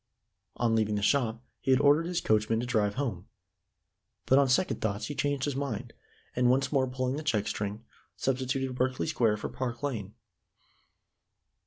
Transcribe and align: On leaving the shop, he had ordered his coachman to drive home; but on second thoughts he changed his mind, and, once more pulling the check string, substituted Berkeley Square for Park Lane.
On 0.57 0.73
leaving 0.73 0.95
the 0.95 1.03
shop, 1.03 1.43
he 1.59 1.69
had 1.69 1.79
ordered 1.79 2.07
his 2.07 2.21
coachman 2.21 2.59
to 2.59 2.65
drive 2.65 2.95
home; 2.95 3.27
but 4.25 4.39
on 4.39 4.49
second 4.49 4.81
thoughts 4.81 5.05
he 5.05 5.13
changed 5.13 5.45
his 5.45 5.55
mind, 5.55 5.93
and, 6.35 6.49
once 6.49 6.71
more 6.71 6.87
pulling 6.87 7.17
the 7.17 7.23
check 7.23 7.47
string, 7.47 7.85
substituted 8.15 8.73
Berkeley 8.73 9.05
Square 9.05 9.37
for 9.37 9.49
Park 9.49 9.83
Lane. 9.83 10.15